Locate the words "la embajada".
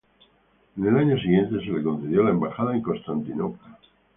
2.23-2.73